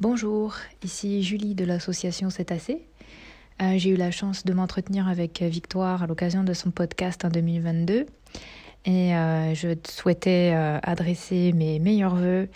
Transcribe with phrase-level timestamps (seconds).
[0.00, 0.54] Bonjour,
[0.84, 2.86] ici Julie de l'association assez.
[3.60, 7.30] Euh, j'ai eu la chance de m'entretenir avec Victoire à l'occasion de son podcast en
[7.30, 8.06] 2022
[8.84, 12.48] et euh, je souhaitais euh, adresser mes meilleurs voeux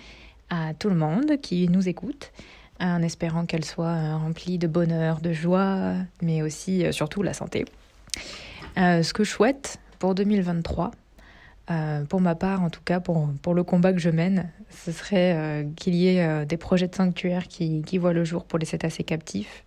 [0.51, 2.31] à tout le monde qui nous écoute
[2.79, 7.65] en espérant qu'elle soit remplie de bonheur, de joie, mais aussi surtout la santé.
[8.77, 10.93] ce que je souhaite pour 2023,
[11.71, 14.91] euh, pour ma part, en tout cas, pour, pour le combat que je mène, ce
[14.91, 18.59] serait euh, qu'il y ait euh, des projets de sanctuaire qui, voient le jour pour
[18.59, 19.65] les cétacés captifs.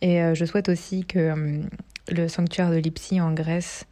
[0.00, 1.60] Et je souhaite aussi que
[2.08, 3.84] le sanctuaire de Lipsy en Grèce,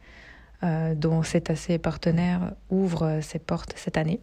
[0.63, 4.21] dont cétacés est partenaire, ouvre ses portes cette année.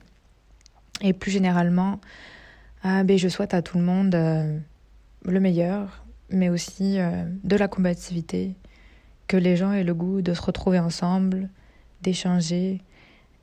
[1.02, 2.00] Et plus généralement,
[2.84, 8.54] ben, je souhaite à tout le monde le meilleur, mais aussi de la combativité,
[9.28, 11.50] que les gens aient le goût de se retrouver ensemble,
[12.00, 12.80] d'échanger,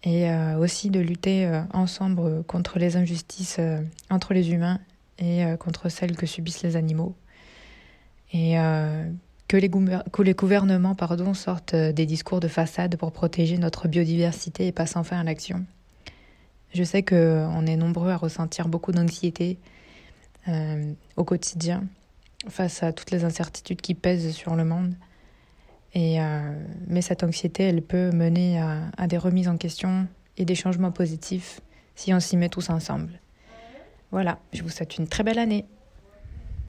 [0.04, 4.80] et euh, aussi de lutter euh, ensemble contre les injustices euh, entre les humains
[5.20, 7.16] et contre celles que subissent les animaux.
[8.34, 8.56] Et
[9.48, 9.58] que
[10.24, 15.20] les, gouvernements pardon, sortent des discours de façade pour protéger notre biodiversité et passent enfin
[15.20, 15.64] à l'action.
[16.74, 19.60] Je sais qu'on est nombreux à ressentir beaucoup d'anxiété
[20.48, 21.84] au quotidien
[22.50, 24.96] face à toutes les incertitudes qui pèsent sur le monde.
[25.94, 26.54] Et, euh,
[26.92, 31.62] mais cette anxiété, elle peut mener à, des remises en question et des changements positifs
[31.96, 33.20] si on s'y met tous ensemble.
[34.12, 35.66] Voilà, je vous souhaite une très belle année.